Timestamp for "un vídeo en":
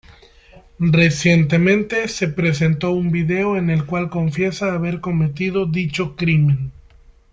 2.89-3.69